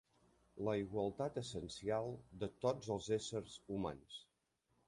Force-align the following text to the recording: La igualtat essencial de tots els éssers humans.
La 0.67 0.71
igualtat 0.83 1.37
essencial 1.41 2.09
de 2.45 2.51
tots 2.65 2.93
els 2.97 3.13
éssers 3.19 3.63
humans. 3.77 4.21